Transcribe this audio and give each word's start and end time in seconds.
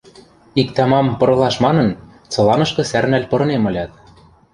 Иктӓ-мам 0.61 1.07
пырылаш 1.19 1.55
манын, 1.65 1.89
цыланышкы 2.31 2.83
сӓрнӓл 2.91 3.23
пырынем 3.31 3.63
ылят 3.69 3.91